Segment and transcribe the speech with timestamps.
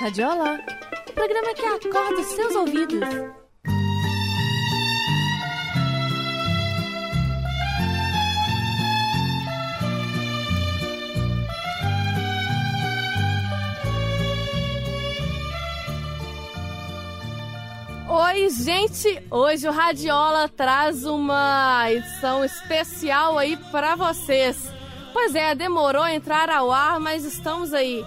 [0.00, 0.58] Radiola,
[1.10, 3.00] o programa que acorda os seus ouvidos.
[18.08, 19.22] Oi, gente!
[19.30, 24.72] Hoje o Radiola traz uma edição especial aí para vocês.
[25.12, 28.02] Pois é, demorou a entrar ao ar, mas estamos aí.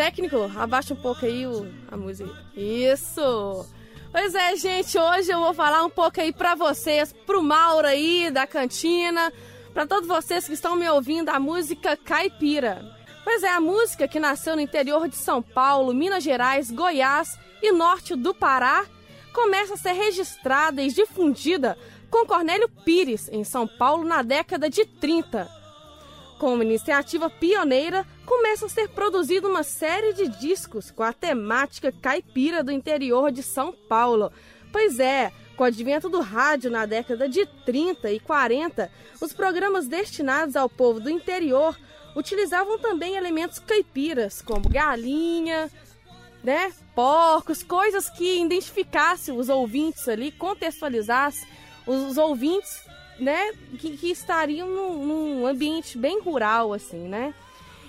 [0.00, 2.34] Técnico, abaixa um pouco aí o, a música.
[2.56, 3.66] Isso!
[4.10, 8.30] Pois é, gente, hoje eu vou falar um pouco aí para vocês, pro Mauro aí
[8.30, 9.30] da cantina,
[9.74, 12.82] para todos vocês que estão me ouvindo a música Caipira.
[13.22, 17.70] Pois é, a música que nasceu no interior de São Paulo, Minas Gerais, Goiás e
[17.70, 18.86] norte do Pará
[19.34, 21.76] começa a ser registrada e difundida
[22.10, 25.59] com Cornélio Pires, em São Paulo, na década de 30.
[26.40, 31.92] Com uma iniciativa pioneira, começa a ser produzida uma série de discos com a temática
[31.92, 34.32] caipira do interior de São Paulo.
[34.72, 39.86] Pois é, com o advento do rádio na década de 30 e 40, os programas
[39.86, 41.78] destinados ao povo do interior
[42.16, 45.70] utilizavam também elementos caipiras, como galinha,
[46.42, 51.46] né, porcos, coisas que identificassem os ouvintes ali, contextualizassem
[51.86, 52.80] os ouvintes,
[53.20, 57.34] né, que, que estariam num, num, ambiente bem rural, assim, né.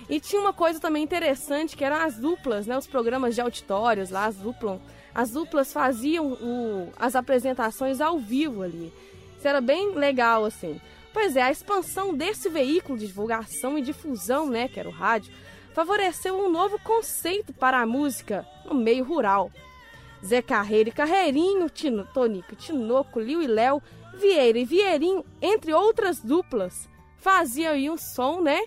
[0.08, 4.10] E tinha uma coisa também interessante, que eram as duplas, né, os programas de auditórios
[4.10, 4.80] lá, as duplas,
[5.14, 8.92] as duplas faziam o, as apresentações ao vivo ali.
[9.38, 10.80] Isso era bem legal, assim.
[11.12, 15.32] Pois é, a expansão desse veículo de divulgação e difusão, né, que era o rádio,
[15.74, 19.50] favoreceu um novo conceito para a música no meio rural.
[20.24, 23.82] Zé Carreiro e Carreirinho, Tino, Tonico, Tinoco, Liu e Léo,
[24.14, 28.60] Vieira e Vieirinho, entre outras duplas, faziam aí um som, né?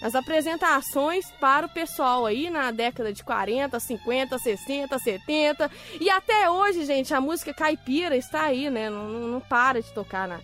[0.00, 6.48] As apresentações para o pessoal aí na década de 40, 50, 60, 70 e até
[6.48, 8.88] hoje, gente, a música caipira está aí, né?
[8.88, 10.40] Não, não para de tocar, na,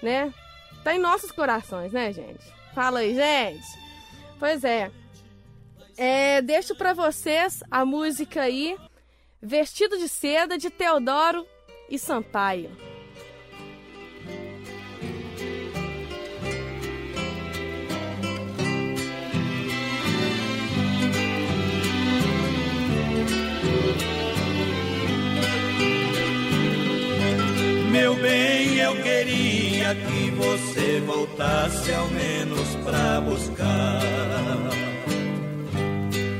[0.00, 0.32] né?
[0.84, 2.44] Tá em nossos corações, né, gente?
[2.74, 3.66] Fala aí, gente.
[4.38, 4.90] Pois é.
[5.96, 8.76] É, deixo para vocês a música aí,
[9.40, 11.46] Vestido de Seda, de Teodoro
[11.90, 12.91] e Sampaio.
[27.92, 34.00] Meu bem, eu queria que você voltasse ao menos pra buscar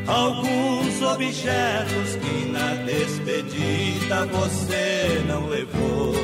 [0.06, 6.14] alguns objetos que na despedida você não levou.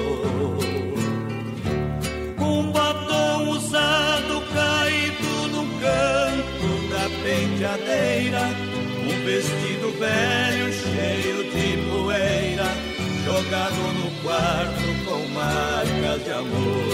[2.40, 8.40] Um batom usado caído no canto da penteadeira,
[9.04, 12.64] um vestido velho cheio de poeira,
[13.26, 14.88] jogado no quarto
[15.78, 16.88] marcas de amor.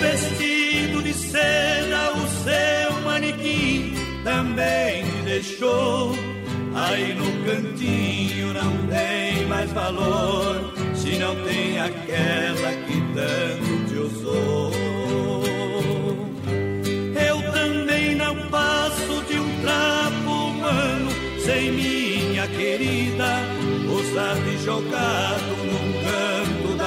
[0.00, 3.94] Vestido de seda, o seu manequim
[4.24, 6.14] também deixou.
[6.74, 14.72] Aí no cantinho não tem mais valor, se não tem aquela que tanto te usou.
[17.28, 21.10] Eu também não passo de um trapo humano,
[21.44, 23.38] sem minha querida,
[23.86, 26.01] usado e jogado num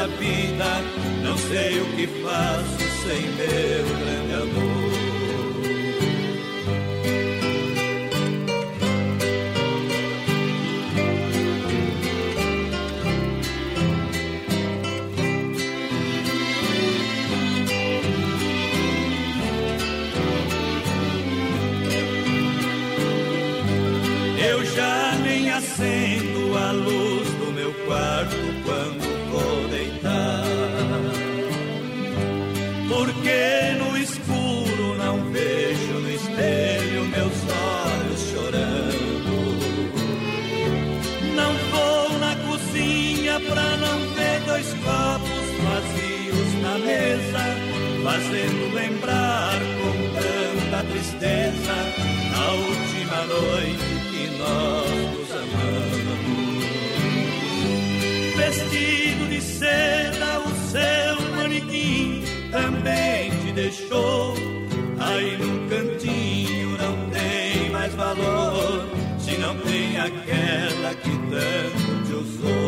[0.07, 0.81] vida.
[1.23, 4.74] Não sei o que faço sem meu grande amor.
[54.11, 55.05] Que nós
[58.35, 64.35] Vestido de seda, o seu manequim também te deixou.
[64.99, 68.85] Aí no cantinho não tem mais valor,
[69.19, 72.64] se não tem aquela que tanto te usou.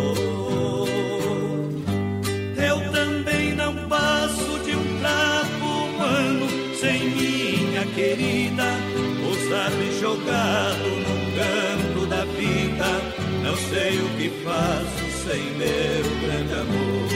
[10.57, 10.89] parado
[11.36, 12.86] canto da vida,
[13.44, 17.07] não sei o que faço sem meu grande amor.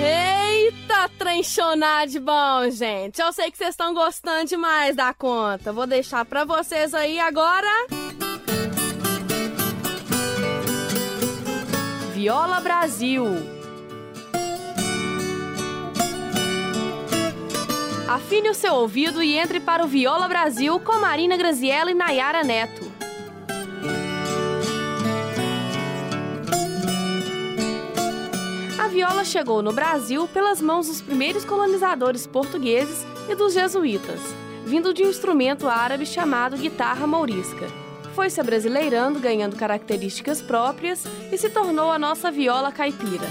[0.00, 3.20] Eita, trenchonar de bom, gente.
[3.20, 5.72] Eu sei que vocês estão gostando demais da conta.
[5.72, 7.68] Vou deixar pra vocês aí agora.
[12.14, 13.51] Viola Brasil.
[18.12, 22.44] Afine o seu ouvido e entre para o Viola Brasil com Marina Graziella e Nayara
[22.44, 22.92] Neto.
[28.78, 34.20] A viola chegou no Brasil pelas mãos dos primeiros colonizadores portugueses e dos jesuítas,
[34.66, 37.66] vindo de um instrumento árabe chamado guitarra mourisca.
[38.14, 43.26] Foi se abrasileirando, ganhando características próprias e se tornou a nossa viola caipira.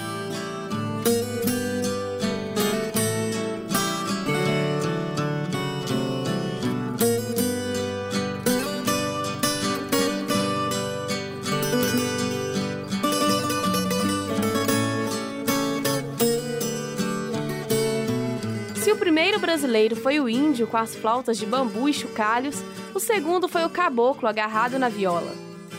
[18.81, 22.63] Se o primeiro brasileiro foi o índio com as flautas de bambu e chocalhos,
[22.95, 25.36] o segundo foi o caboclo agarrado na viola.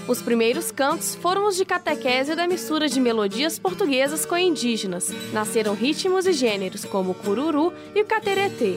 [0.07, 5.13] Os primeiros cantos foram os de catequese da mistura de melodias portuguesas com indígenas.
[5.33, 8.77] Nasceram ritmos e gêneros como o cururu e o cateretê.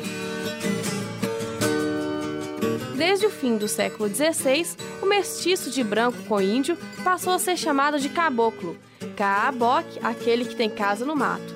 [2.98, 7.58] Desde o fim do século XVI, o mestiço de branco com índio passou a ser
[7.58, 8.76] chamado de caboclo,
[9.16, 11.55] Kaabok, aquele que tem casa no mato.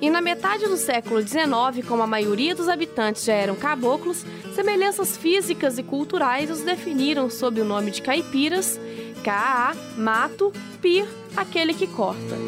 [0.00, 4.24] E na metade do século XIX, como a maioria dos habitantes já eram caboclos,
[4.54, 8.80] semelhanças físicas e culturais os definiram sob o nome de caipiras,
[9.22, 10.50] Kaa, mato,
[10.80, 11.06] pir,
[11.36, 12.38] aquele que corta.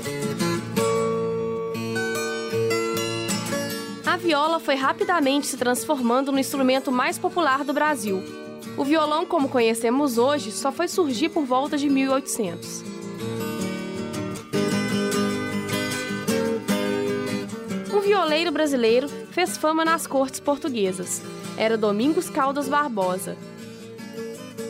[4.07, 8.23] A viola foi rapidamente se transformando no instrumento mais popular do Brasil.
[8.79, 12.92] O violão, como conhecemos hoje, só foi surgir por volta de 1800.
[18.13, 21.23] Violeiro brasileiro fez fama nas cortes portuguesas.
[21.57, 23.39] Era Domingos Caldas Barbosa.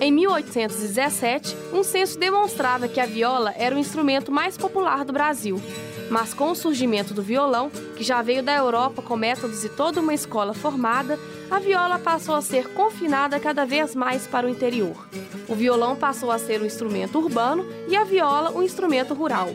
[0.01, 5.61] Em 1817, um censo demonstrava que a viola era o instrumento mais popular do Brasil.
[6.09, 10.01] Mas com o surgimento do violão, que já veio da Europa com métodos e toda
[10.01, 11.19] uma escola formada,
[11.51, 15.09] a viola passou a ser confinada cada vez mais para o interior.
[15.49, 19.49] O violão passou a ser um instrumento urbano e a viola um instrumento rural.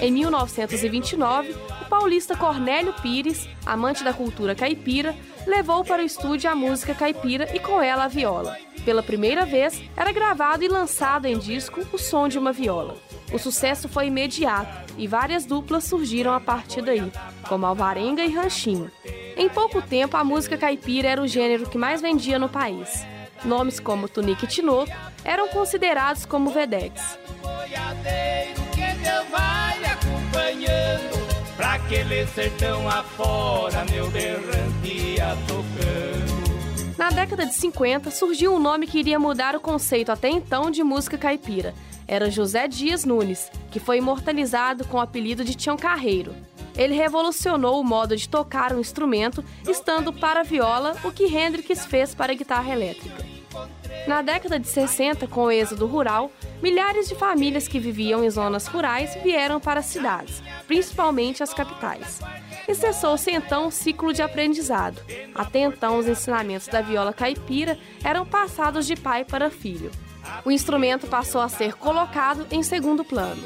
[0.00, 5.14] Em 1929, o paulista Cornélio Pires, amante da cultura caipira,
[5.46, 8.56] levou para o estúdio a música caipira e com ela a viola.
[8.82, 12.96] Pela primeira vez, era gravado e lançado em disco o som de uma viola.
[13.30, 17.12] O sucesso foi imediato e várias duplas surgiram a partir daí,
[17.46, 18.90] como Alvarenga e Ranchinho.
[19.36, 23.04] Em pouco tempo, a música caipira era o gênero que mais vendia no país.
[23.44, 24.90] Nomes como Tunique e Tinoco
[25.24, 27.18] eram considerados como vedetes.
[30.30, 34.06] Acompanhando Pra aquele sertão afora meu
[35.46, 40.70] tocando Na década de 50, surgiu um nome que iria mudar o conceito até então
[40.70, 41.74] de música caipira.
[42.08, 46.34] Era José Dias Nunes, que foi imortalizado com o apelido de Tião Carreiro.
[46.76, 51.84] Ele revolucionou o modo de tocar um instrumento, estando para a viola o que Hendrix
[51.84, 53.39] fez para a guitarra elétrica.
[54.06, 56.30] Na década de 60, com o êxodo rural,
[56.62, 62.20] milhares de famílias que viviam em zonas rurais vieram para as cidades, principalmente as capitais.
[62.66, 65.00] E cessou-se então o ciclo de aprendizado.
[65.34, 69.90] Até então, os ensinamentos da viola caipira eram passados de pai para filho.
[70.44, 73.42] O instrumento passou a ser colocado em segundo plano.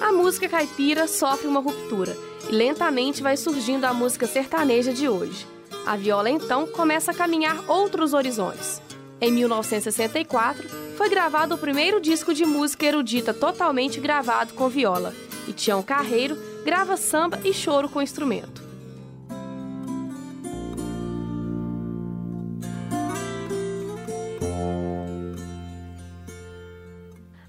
[0.00, 2.16] A música caipira sofre uma ruptura
[2.48, 5.46] e lentamente vai surgindo a música sertaneja de hoje.
[5.86, 8.82] A viola então começa a caminhar outros horizontes.
[9.20, 15.14] Em 1964, foi gravado o primeiro disco de música erudita totalmente gravado com viola,
[15.46, 18.66] e Tião Carreiro grava samba e choro com instrumento.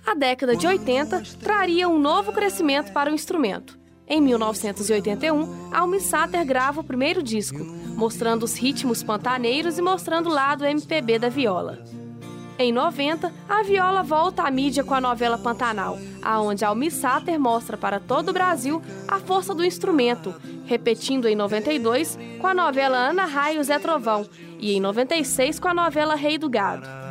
[0.06, 3.87] A década de 80 traria um novo crescimento para o instrumento.
[4.10, 7.60] Em 1981, a Almi Sater grava o primeiro disco,
[7.98, 11.84] mostrando os ritmos pantaneiros e mostrando o lado MPB da viola.
[12.58, 17.76] Em 90, a viola volta à mídia com a novela Pantanal, aonde Almi Sater mostra
[17.76, 20.34] para todo o Brasil a força do instrumento,
[20.66, 24.26] repetindo em 92 com a novela Ana Raio Zé Trovão
[24.58, 27.07] e em 96 com a novela Rei do Gado.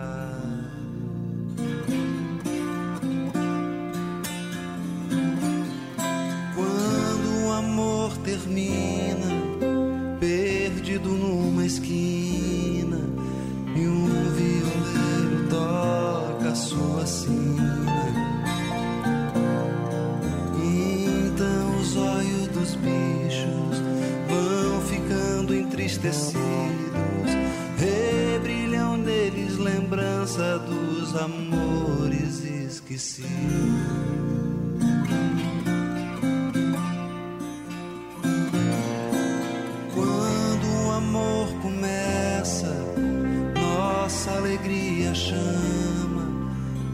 [8.26, 9.30] Termina,
[10.18, 12.98] perdido numa esquina,
[13.74, 17.86] e um violeiro toca sua sina.
[20.64, 23.80] Então os olhos dos bichos
[24.28, 26.34] vão ficando entristecidos,
[27.78, 34.45] rebrilham neles lembrança dos amores esquecidos.
[41.16, 42.72] amor começa,
[43.54, 46.26] nossa alegria chama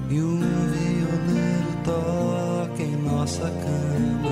[0.08, 4.30] e um violeiro toca em nossa cama.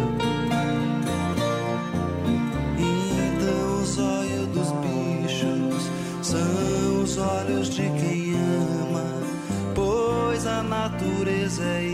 [2.78, 5.90] Então os olhos dos bichos
[6.22, 9.04] são os olhos de quem ama,
[9.74, 11.89] pois a natureza é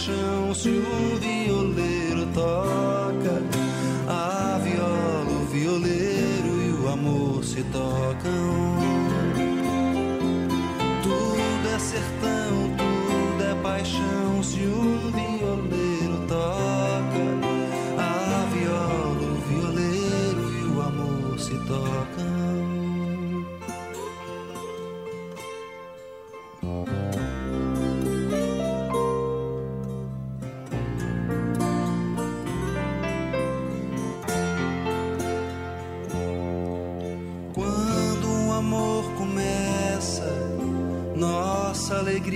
[0.00, 3.42] paixão se um violeiro toca
[4.08, 8.39] a viola, o violeiro e o amor se tocam.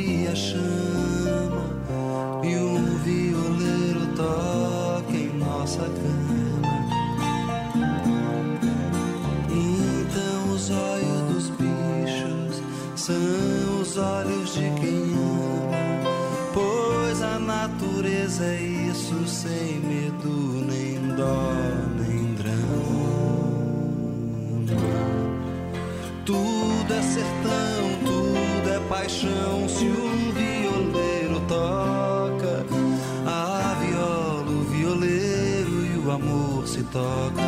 [0.05, 1.65] Alegria chama
[2.43, 6.75] e um violeiro toca em nossa cama.
[9.51, 12.63] Então os olhos dos bichos
[12.97, 15.73] são os olhos de quem ama,
[16.53, 21.64] pois a natureza é isso sem medo nem dó
[36.97, 37.44] amor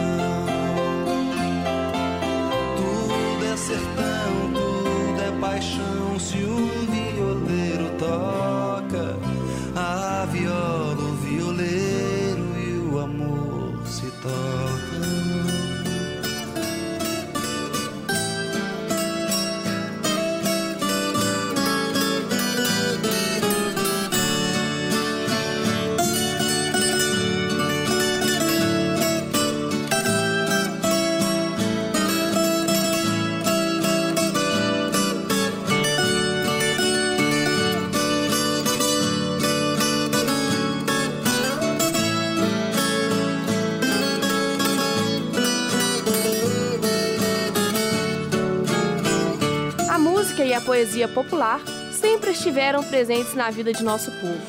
[50.67, 51.61] poesia popular
[51.93, 54.43] sempre estiveram presentes na vida de nosso povo.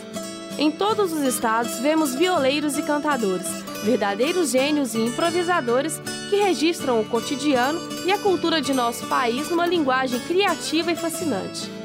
[0.58, 3.48] Em todos os estados vemos violeiros e cantadores,
[3.84, 9.68] verdadeiros gênios e improvisadores que registram o cotidiano e a cultura de nosso país numa
[9.68, 11.77] linguagem criativa e fascinante.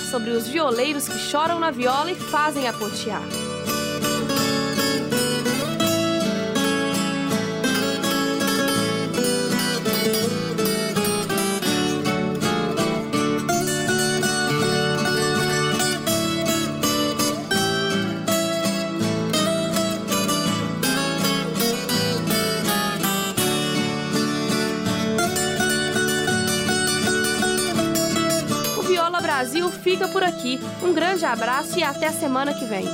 [0.00, 3.22] Sobre os violeiros que choram na viola e fazem a pontear.
[29.98, 30.60] fica por aqui.
[30.80, 32.86] Um grande abraço e até a semana que vem.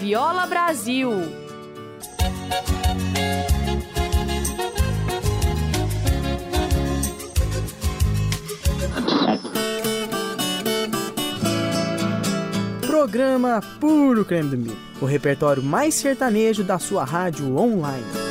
[0.00, 1.10] Viola Brasil.
[12.86, 18.21] Programa Puro Creme do Mil, o repertório mais sertanejo da sua rádio online.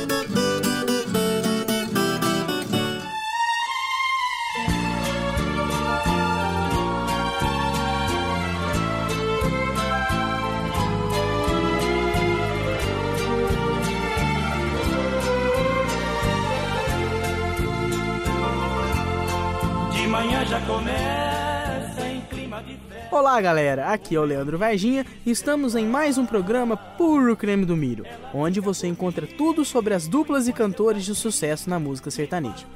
[23.32, 27.64] Olá galera, aqui é o Leandro Varginha e estamos em mais um programa Puro Creme
[27.64, 32.10] do Milho, onde você encontra tudo sobre as duplas e cantores de sucesso na música
[32.10, 32.66] sertaneja.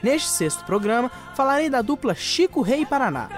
[0.00, 3.28] Neste sexto programa, falarei da dupla Chico Rei Paraná.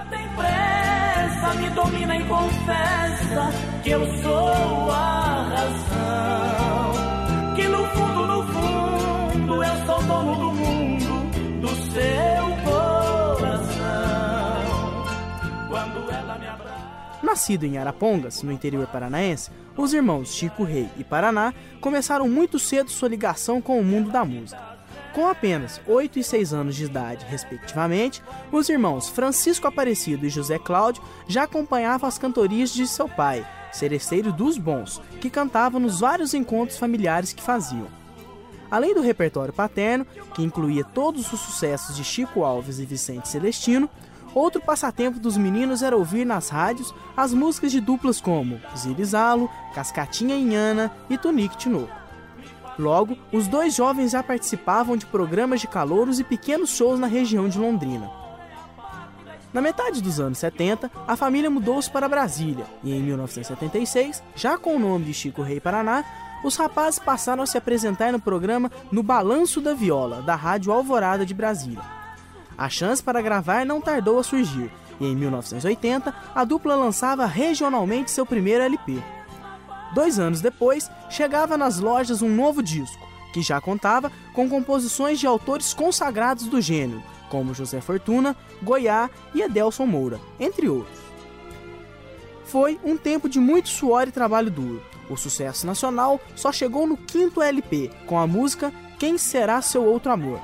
[17.33, 22.91] Nascido em Arapongas, no interior paranaense, os irmãos Chico Rei e Paraná começaram muito cedo
[22.91, 24.61] sua ligação com o mundo da música.
[25.15, 28.21] Com apenas 8 e 6 anos de idade, respectivamente,
[28.51, 34.31] os irmãos Francisco Aparecido e José Cláudio já acompanhavam as cantorias de seu pai, Cereceiro
[34.31, 37.87] dos Bons, que cantava nos vários encontros familiares que faziam.
[38.69, 43.89] Além do repertório paterno, que incluía todos os sucessos de Chico Alves e Vicente Celestino,
[44.33, 50.35] Outro passatempo dos meninos era ouvir nas rádios as músicas de duplas como Zirizalo, Cascatinha
[50.35, 52.03] Inhana e Tonique Tinoco.
[52.77, 57.47] Logo, os dois jovens já participavam de programas de calouros e pequenos shows na região
[57.47, 58.09] de Londrina.
[59.53, 64.75] Na metade dos anos 70, a família mudou-se para Brasília e em 1976, já com
[64.75, 66.03] o nome de Chico Rei Paraná,
[66.43, 71.23] os rapazes passaram a se apresentar no programa No Balanço da Viola, da Rádio Alvorada
[71.23, 72.02] de Brasília.
[72.57, 78.11] A chance para gravar não tardou a surgir, e em 1980 a dupla lançava regionalmente
[78.11, 79.01] seu primeiro LP.
[79.93, 85.27] Dois anos depois, chegava nas lojas um novo disco, que já contava com composições de
[85.27, 90.99] autores consagrados do gênero, como José Fortuna, Goiá e Adelson Moura, entre outros.
[92.45, 94.83] Foi um tempo de muito suor e trabalho duro.
[95.09, 100.11] O sucesso nacional só chegou no quinto LP, com a música Quem Será Seu Outro
[100.11, 100.39] Amor,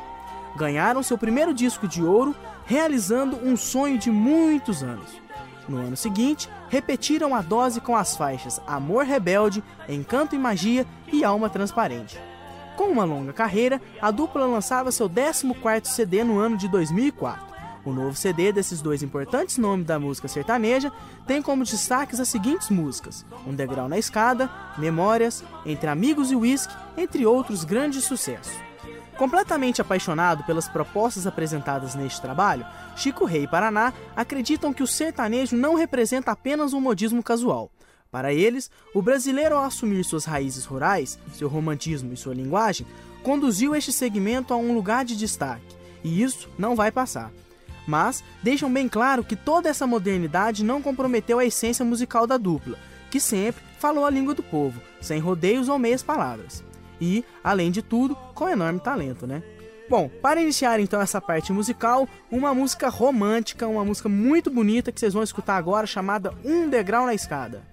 [0.55, 2.35] ganharam seu primeiro disco de ouro,
[2.65, 5.19] realizando um sonho de muitos anos.
[5.67, 11.23] No ano seguinte, repetiram a dose com as faixas Amor Rebelde, Encanto e Magia e
[11.23, 12.19] Alma Transparente.
[12.75, 17.49] Com uma longa carreira, a dupla lançava seu 14º CD no ano de 2004.
[17.85, 20.91] O novo CD desses dois importantes nomes da música sertaneja
[21.25, 26.73] tem como destaques as seguintes músicas: Um Degrau na Escada, Memórias, Entre Amigos e Whisky,
[26.97, 28.68] entre outros grandes sucessos.
[29.19, 35.57] Completamente apaixonado pelas propostas apresentadas neste trabalho, Chico Rei e Paraná acreditam que o sertanejo
[35.57, 37.69] não representa apenas um modismo casual.
[38.09, 42.87] Para eles, o brasileiro, ao assumir suas raízes rurais, seu romantismo e sua linguagem,
[43.21, 47.29] conduziu este segmento a um lugar de destaque, e isso não vai passar.
[47.85, 52.77] Mas deixam bem claro que toda essa modernidade não comprometeu a essência musical da dupla,
[53.11, 56.68] que sempre falou a língua do povo, sem rodeios ou meias palavras
[56.99, 59.43] e, além de tudo, com enorme talento, né?
[59.89, 64.99] Bom, para iniciar então essa parte musical, uma música romântica, uma música muito bonita que
[64.99, 67.63] vocês vão escutar agora chamada Um Degrau na Escada.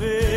[0.00, 0.29] ver.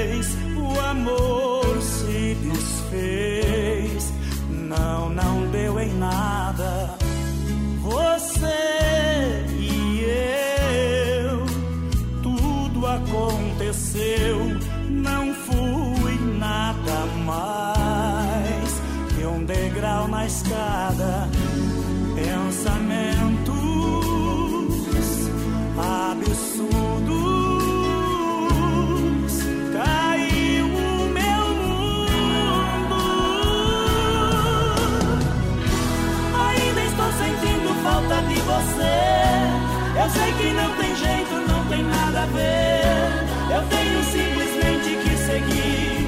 [38.63, 39.99] você.
[39.99, 43.53] Eu sei que não tem jeito, não tem nada a ver.
[43.55, 46.07] Eu tenho simplesmente que seguir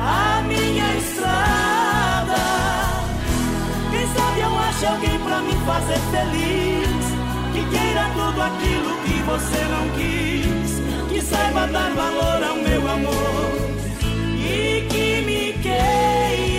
[0.00, 2.42] a minha estrada.
[3.90, 7.04] Quem sabe eu acho alguém pra me fazer feliz.
[7.52, 11.12] Que queira tudo aquilo que você não quis.
[11.12, 13.70] Que saiba dar valor ao meu amor
[14.38, 16.49] e que me queira.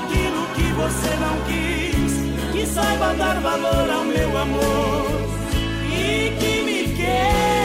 [0.00, 2.52] Aquilo que você não quis.
[2.52, 5.06] Que saiba dar valor ao meu amor.
[5.92, 7.59] E que me queira.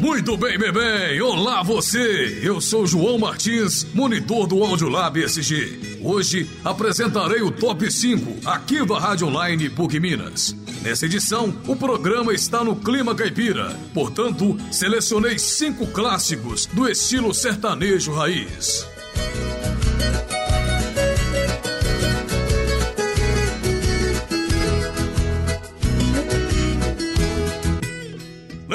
[0.00, 1.20] Muito bem, bem.
[1.20, 2.40] Olá você.
[2.42, 5.98] Eu sou João Martins, monitor do Audiolab SG.
[6.02, 10.56] Hoje apresentarei o Top 5 aqui da Rádio Online PUC Minas.
[10.80, 13.76] Nessa edição, o programa está no clima caipira.
[13.92, 18.86] Portanto, selecionei cinco clássicos do estilo sertanejo raiz.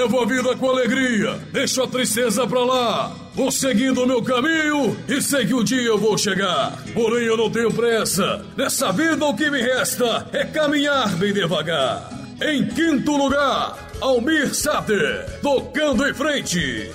[0.06, 3.12] Levo a vida com alegria, deixo a tristeza pra lá.
[3.34, 6.78] Vou seguindo o meu caminho e sei que um dia eu vou chegar.
[6.94, 8.46] Porém, eu não tenho pressa.
[8.56, 12.08] Nessa vida, o que me resta é caminhar bem devagar.
[12.40, 16.92] Em quinto lugar, Almir Sater, tocando em frente.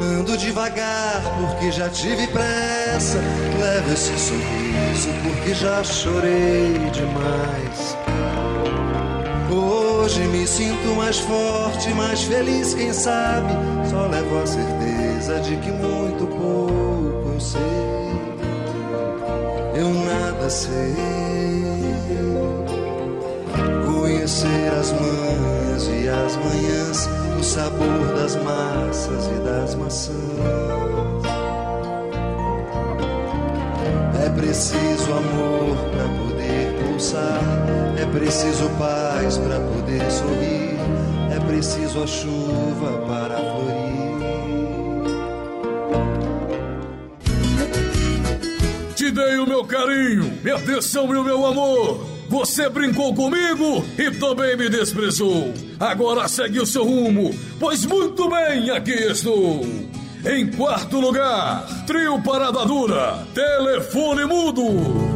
[0.00, 3.18] Ando devagar porque já tive pressa.
[3.60, 7.97] Levo esse sorriso porque já chorei demais.
[9.50, 13.52] Hoje me sinto mais forte, mais feliz, quem sabe?
[13.90, 17.60] Só levo a certeza de que muito pouco eu sei.
[19.74, 20.94] Eu nada sei.
[23.86, 27.08] Conhecer as manhas e as manhãs,
[27.38, 30.14] o sabor das massas e das maçãs.
[34.24, 37.40] É preciso amor para poder pulsar,
[38.00, 40.76] é preciso paz para poder sorrir,
[41.34, 43.88] é preciso a chuva para florir.
[48.94, 52.06] Te dei o meu carinho, minha atenção e o meu amor.
[52.28, 55.52] Você brincou comigo e também me desprezou.
[55.80, 59.62] Agora segue o seu rumo, pois muito bem aqui estou.
[60.26, 65.07] Em quarto lugar, trio Parada Dura, telefone mudo.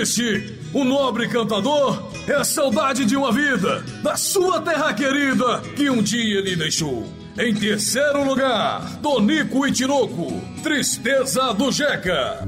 [0.00, 0.58] Triste?
[0.72, 6.02] O nobre cantador é a saudade de uma vida, da sua terra querida, que um
[6.02, 7.06] dia lhe deixou.
[7.38, 12.38] Em terceiro lugar, Tonico e Tinoco, Tristeza do Jeca.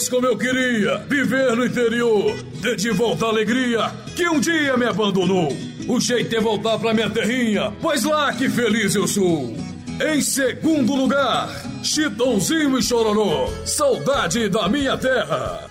[0.00, 4.76] Deus, como eu queria viver no interior, ter de volta a alegria que um dia
[4.76, 5.48] me abandonou.
[5.86, 9.54] O jeito é voltar pra minha terrinha, pois lá que feliz eu sou.
[10.00, 11.50] Em segundo lugar,
[11.82, 15.69] Chitãozinho e Chororó, saudade da minha terra.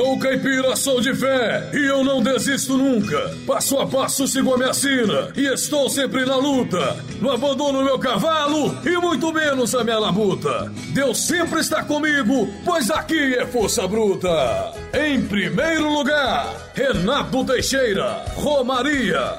[0.00, 3.36] Sou caipira, sou de fé e eu não desisto nunca.
[3.46, 6.96] Passo a passo sigo a minha sina e estou sempre na luta.
[7.20, 10.72] Não abandono meu cavalo e muito menos a minha labuta.
[10.94, 14.72] Deus sempre está comigo, pois aqui é força bruta.
[14.94, 19.38] Em primeiro lugar, Renato Teixeira, Romaria.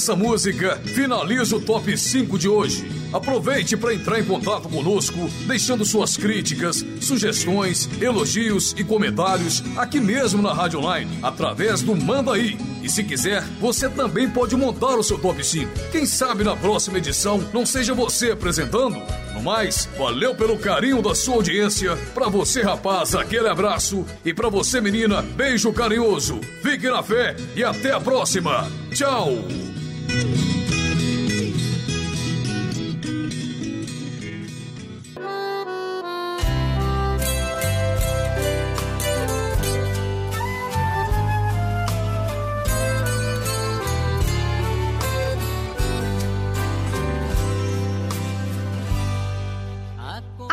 [0.00, 2.90] essa música, finaliza o top 5 de hoje.
[3.12, 10.40] Aproveite para entrar em contato conosco, deixando suas críticas, sugestões, elogios e comentários aqui mesmo
[10.40, 12.56] na Rádio Online, através do Manda aí.
[12.82, 15.70] E se quiser, você também pode montar o seu top 5.
[15.92, 19.02] Quem sabe na próxima edição não seja você apresentando?
[19.34, 21.94] No mais, valeu pelo carinho da sua audiência.
[22.14, 24.06] Para você, rapaz, aquele abraço.
[24.24, 26.40] E para você, menina, beijo carinhoso.
[26.62, 28.66] Fique na fé e até a próxima.
[28.94, 29.59] Tchau!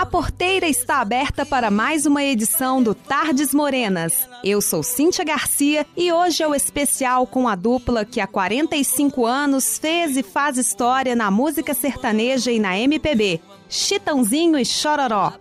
[0.08, 4.28] Porteira está aberta para mais uma edição do Tardes Morenas.
[4.43, 9.26] Eu sou Cíntia Garcia e hoje é o especial com a dupla que há 45
[9.26, 13.41] anos fez e faz história na música sertaneja e na MPB.
[13.70, 15.34] Chitãozinho e Chororó.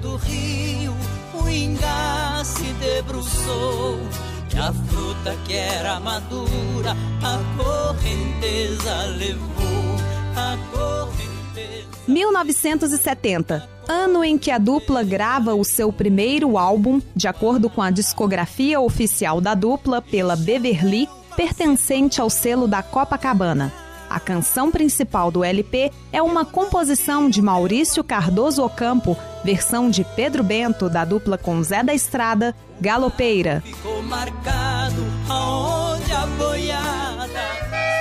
[0.00, 0.94] do rio,
[1.34, 3.98] o se debruçou.
[4.56, 9.96] A fruta que era madura, a correnteza levou.
[10.36, 11.33] A correnteza
[12.06, 17.90] 1970, ano em que a dupla grava o seu primeiro álbum, de acordo com a
[17.90, 23.72] discografia oficial da dupla pela Beverly, pertencente ao selo da Copacabana.
[24.08, 30.44] A canção principal do LP é uma composição de Maurício Cardoso Ocampo, versão de Pedro
[30.44, 33.62] Bento da dupla com Zé da Estrada, Galopeira.
[33.64, 37.93] Ficou marcado aonde a boiada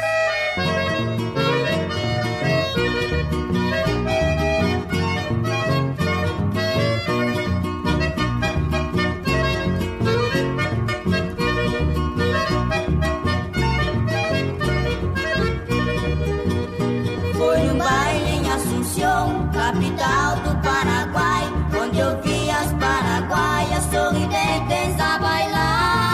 [19.52, 21.44] capital do Paraguai,
[21.80, 26.14] onde eu vi as paraguaias sorridentes a bailar.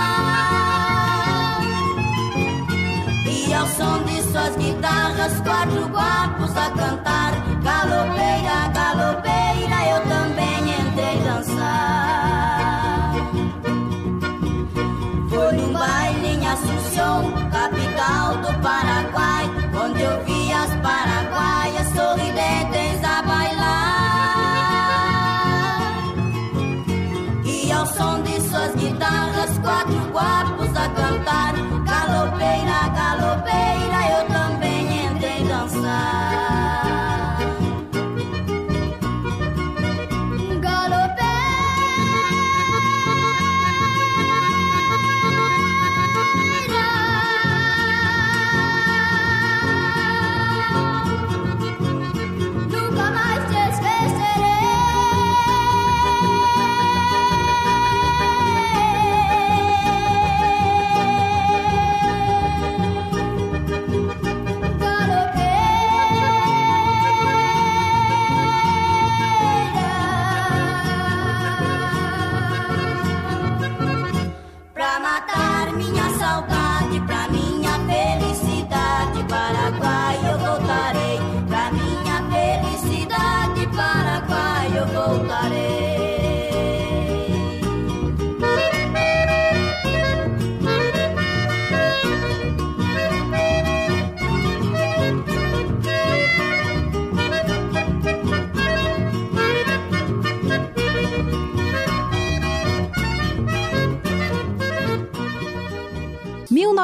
[3.25, 7.08] E ao som de suas guitarras, quatro guapos a cantar,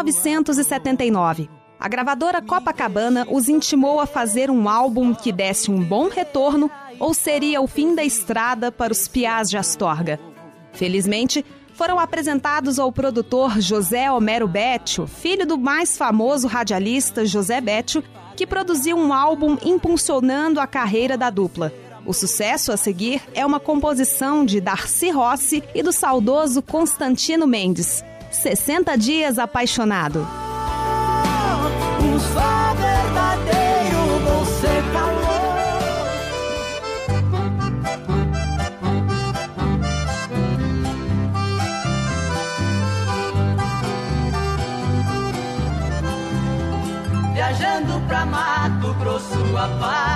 [0.04, 1.50] 1979.
[1.80, 7.14] A gravadora Copacabana os intimou a fazer um álbum que desse um bom retorno ou
[7.14, 10.20] seria o fim da estrada para os piás de Astorga.
[10.74, 18.04] Felizmente, foram apresentados ao produtor José Homero Bétio, filho do mais famoso radialista José Bétio,
[18.36, 21.74] que produziu um álbum impulsionando a carreira da dupla.
[22.06, 28.04] O sucesso a seguir é uma composição de Darcy Rossi e do saudoso Constantino Mendes.
[28.36, 30.28] 60 Dias Apaixonado.
[32.02, 32.20] Um
[32.76, 35.26] verdadeiro você calou.
[47.34, 50.15] Viajando pra Mato Grosso, Aparecida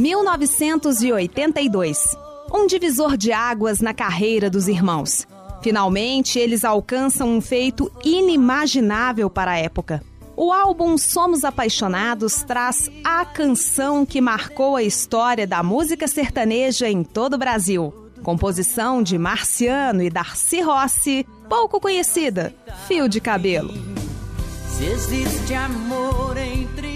[0.00, 2.16] 1982.
[2.52, 5.28] Um divisor de águas na carreira dos irmãos.
[5.62, 10.02] Finalmente, eles alcançam um feito inimaginável para a época.
[10.34, 17.04] O álbum Somos Apaixonados traz a canção que marcou a história da música sertaneja em
[17.04, 17.92] todo o Brasil.
[18.22, 22.54] Composição de Marciano e Darcy Rossi, pouco conhecida,
[22.88, 23.74] Fio de Cabelo.
[24.66, 26.89] Se existe amor entre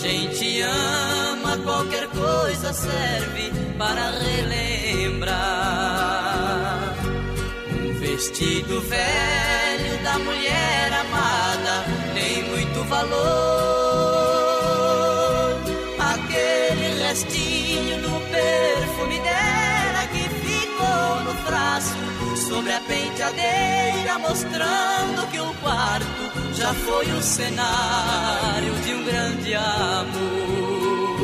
[0.00, 5.34] gente ama, qualquer coisa serve para relembrar.
[7.72, 11.84] Um vestido velho da mulher amada
[12.14, 13.18] tem muito valor.
[15.98, 22.07] Aquele restinho do perfume dela que ficou no braço
[22.48, 31.18] sobre a penteadeira, mostrando que o quarto já foi o cenário de um grande amor.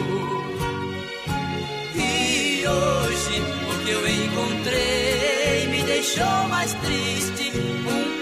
[1.95, 7.53] E hoje o que eu encontrei me deixou mais triste.
[7.57, 8.13] Um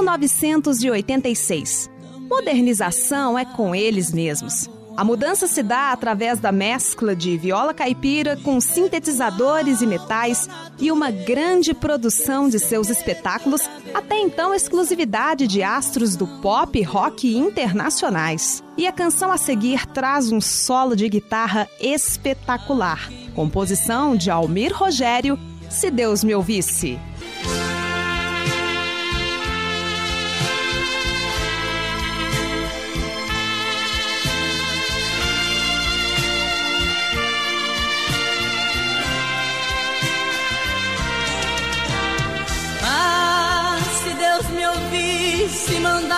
[0.00, 1.90] 1986.
[2.28, 4.68] Modernização é com eles mesmos.
[4.96, 10.48] A mudança se dá através da mescla de viola caipira com sintetizadores e metais
[10.78, 13.62] e uma grande produção de seus espetáculos,
[13.94, 18.62] até então exclusividade de astros do pop e rock internacionais.
[18.76, 23.10] E a canção a seguir traz um solo de guitarra espetacular.
[23.34, 25.38] Composição de Almir Rogério,
[25.70, 26.98] Se Deus Me Ouvisse.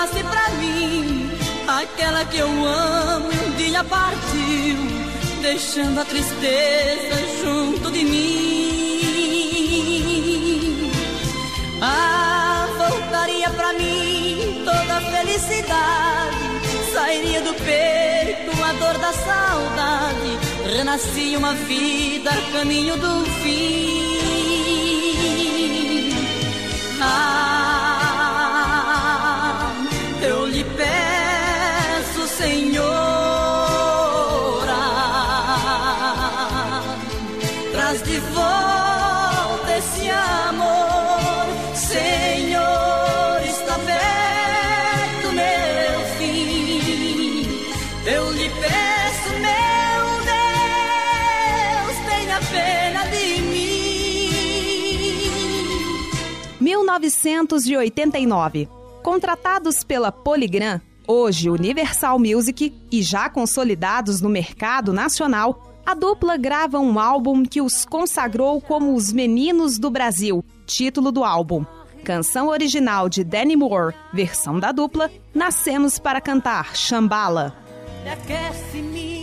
[0.02, 1.30] E mandasse pra mim
[1.68, 4.76] aquela que eu amo um dia partiu,
[5.40, 9.30] deixando a tristeza junto de mim.
[11.80, 16.36] Ah, voltaria pra mim toda a felicidade,
[16.92, 20.38] sairia do peito a dor da saudade,
[20.76, 24.02] renascia uma vida caminho do fim.
[27.00, 27.51] Ah,
[57.24, 58.68] 1989.
[59.02, 66.78] Contratados pela Polygram, hoje Universal Music e já consolidados no mercado nacional, a dupla grava
[66.78, 71.64] um álbum que os consagrou como os Meninos do Brasil, título do álbum.
[72.04, 77.56] Canção original de Danny Moore, versão da dupla, Nascemos para Cantar, Chambala.
[78.74, 79.21] Me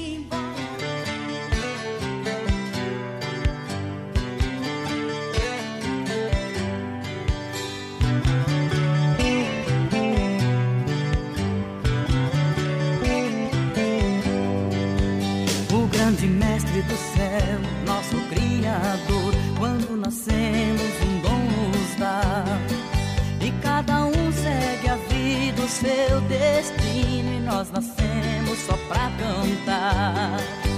[16.80, 21.40] mestre do céu, nosso Criador, quando nascemos um dom
[21.72, 22.46] nos dá.
[23.42, 30.69] E cada um segue a vida, o seu destino, e nós nascemos só pra cantar.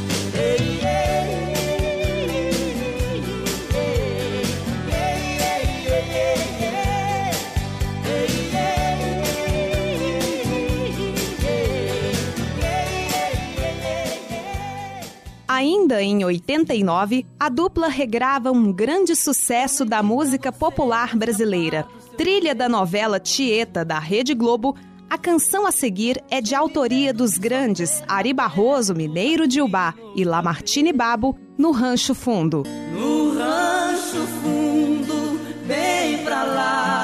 [15.61, 21.85] Ainda em 89, a dupla regrava um grande sucesso da música popular brasileira.
[22.17, 24.75] Trilha da novela Tieta da Rede Globo,
[25.07, 30.23] A canção a seguir é de autoria dos grandes Ari Barroso, Mineiro de Ubá, e
[30.23, 32.63] Lamartine Babo, no Rancho Fundo.
[32.91, 37.00] No Rancho Fundo, bem pra lá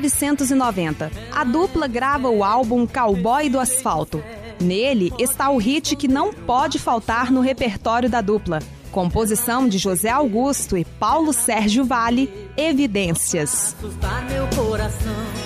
[0.00, 4.22] 1990, a dupla grava o álbum Cowboy do Asfalto.
[4.60, 8.60] Nele está o hit que não pode faltar no repertório da dupla.
[8.90, 13.74] Composição de José Augusto e Paulo Sérgio Vale, Evidências.
[13.78, 15.45] assustar meu coração.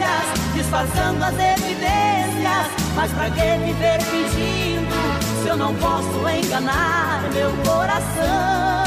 [0.71, 2.67] disfarçando as evidências.
[2.95, 4.95] Mas pra que viver fingindo
[5.41, 8.81] se eu não posso enganar meu coração?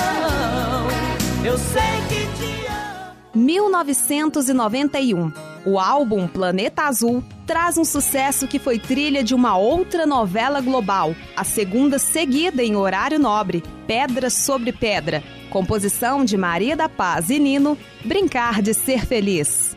[1.44, 3.12] Eu sei que te amo.
[3.34, 5.30] 1991.
[5.66, 11.14] O álbum Planeta Azul traz um sucesso que foi trilha de uma outra novela global,
[11.36, 15.22] a segunda seguida em horário nobre, Pedra sobre Pedra.
[15.50, 19.74] Composição de Maria da Paz e Nino, Brincar de Ser Feliz.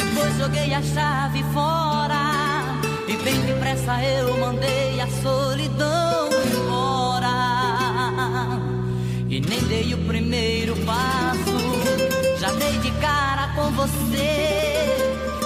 [0.00, 2.80] Depois joguei a chave fora.
[3.06, 7.28] E bem depressa eu mandei a solidão embora.
[9.28, 11.58] E nem dei o primeiro passo,
[12.38, 14.78] já dei de cara com você.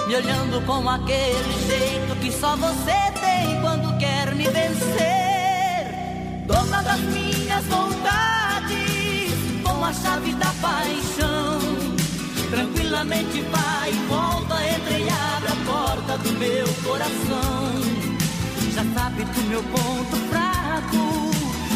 [0.07, 6.45] Me olhando com aquele jeito que só você tem quando quer me vencer.
[6.47, 9.33] Dona das minhas vontades,
[9.63, 11.74] com a chave da paixão.
[12.49, 17.75] Tranquilamente vai e volta, entra e abre a porta do meu coração.
[18.73, 21.31] Já sabe do meu ponto fraco,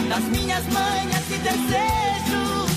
[0.07, 2.69] das minhas manhas e desejos.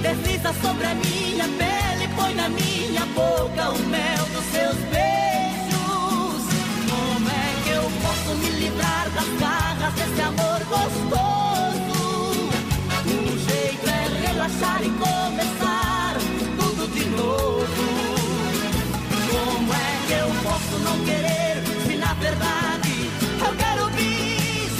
[0.00, 6.42] Desliza sobre a minha pele, põe na minha boca o mel dos seus beijos.
[6.88, 12.00] Como é que eu posso me livrar das garras desse amor gostoso?
[13.06, 15.59] O jeito é relaxar e começar.
[19.30, 23.10] Como é que eu posso não querer se na verdade
[23.46, 24.72] eu quero bis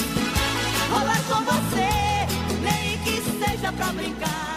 [0.91, 1.91] rolar com você,
[2.62, 4.50] nem que seja pra brincar?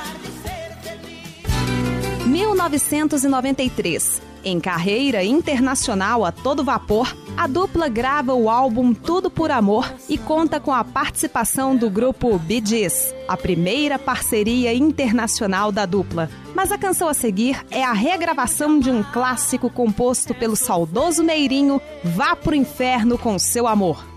[2.34, 4.21] 1993.
[4.43, 10.17] Em carreira internacional a todo vapor, a dupla grava o álbum Tudo por Amor e
[10.17, 16.27] conta com a participação do grupo Bee Gees, a primeira parceria internacional da dupla.
[16.55, 21.79] Mas a canção a seguir é a regravação de um clássico composto pelo saudoso Neirinho,
[22.03, 24.12] Vá pro Inferno com seu amor.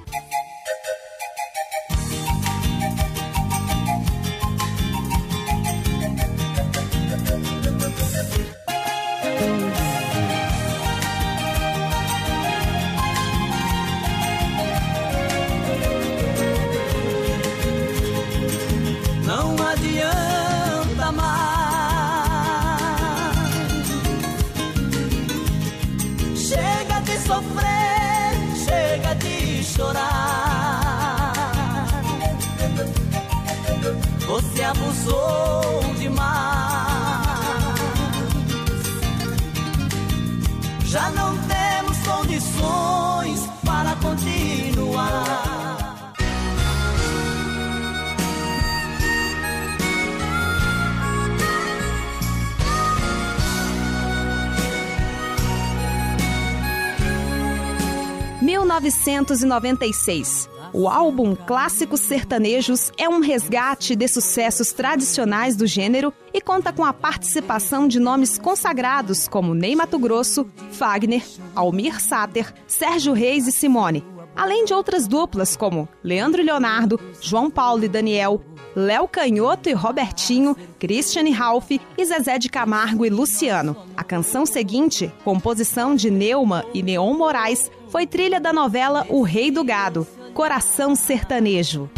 [59.27, 60.49] 1996.
[60.73, 66.85] O álbum Clássicos Sertanejos é um resgate de sucessos tradicionais do gênero e conta com
[66.85, 71.25] a participação de nomes consagrados como Ney Mato Grosso, Fagner,
[71.55, 74.05] Almir Sater, Sérgio Reis e Simone,
[74.37, 78.43] além de outras duplas como Leandro e Leonardo, João Paulo e Daniel,
[78.77, 83.75] Léo Canhoto e Robertinho, Christian e Ralph e Zezé de Camargo e Luciano.
[83.97, 89.51] A canção seguinte, composição de Neuma e Neon Moraes, foi trilha da novela O Rei
[89.51, 91.89] do Gado, Coração Sertanejo.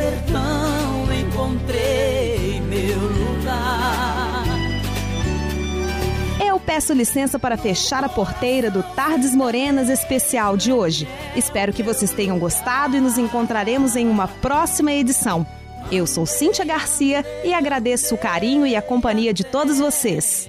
[0.00, 4.44] Sertão encontrei meu lugar.
[6.42, 11.06] Eu peço licença para fechar a porteira do Tardes Morenas especial de hoje.
[11.36, 15.46] Espero que vocês tenham gostado e nos encontraremos em uma próxima edição.
[15.92, 20.48] Eu sou Cíntia Garcia e agradeço o carinho e a companhia de todos vocês.